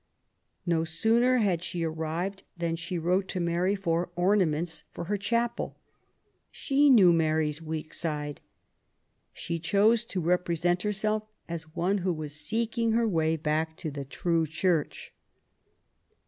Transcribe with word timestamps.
No 0.65 0.83
sooner 0.83 1.37
had 1.37 1.61
she 1.63 1.83
arrived 1.83 2.41
than 2.57 2.75
she 2.75 2.97
wrote 2.97 3.27
to 3.27 3.39
Mary 3.39 3.75
for 3.75 4.09
ornaments 4.15 4.81
for 4.91 5.03
her 5.03 5.15
chapel. 5.15 5.77
She 6.49 6.89
knew 6.89 7.13
Mary's 7.13 7.61
weak 7.61 7.93
side. 7.93 8.41
She 9.31 9.59
chose 9.59 10.03
to 10.05 10.19
represent 10.19 10.81
herself 10.81 11.25
as 11.47 11.75
one 11.75 11.99
who 11.99 12.13
was 12.13 12.33
seeking 12.33 12.93
her 12.93 13.07
way 13.07 13.35
back 13.35 13.77
to 13.77 13.91
the 13.91 14.03
true 14.03 14.47
Church. 14.47 15.13